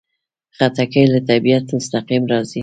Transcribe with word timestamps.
خټکی 0.55 1.03
له 1.13 1.19
طبیعته 1.29 1.71
مستقیم 1.77 2.23
راځي. 2.31 2.59